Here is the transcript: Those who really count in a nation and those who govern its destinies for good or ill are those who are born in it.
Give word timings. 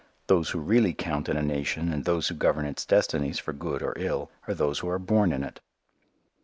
Those 0.25 0.49
who 0.49 0.57
really 0.59 0.93
count 0.95 1.29
in 1.29 1.37
a 1.37 1.43
nation 1.43 1.93
and 1.93 2.03
those 2.05 2.27
who 2.27 2.33
govern 2.33 2.65
its 2.65 2.87
destinies 2.87 3.37
for 3.37 3.53
good 3.53 3.83
or 3.83 3.93
ill 3.97 4.31
are 4.47 4.55
those 4.55 4.79
who 4.79 4.89
are 4.89 4.97
born 4.97 5.31
in 5.31 5.43
it. 5.43 5.59